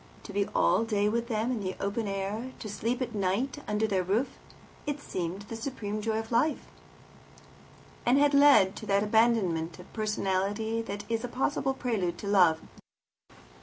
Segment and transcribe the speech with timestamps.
[0.23, 3.85] To be all day with them in the open air, to sleep at night under
[3.85, 4.29] their roof,
[4.87, 6.65] had seemed the supreme joy of life,
[8.03, 12.59] and had led to that abandonment of personality that is a possible prelude to love.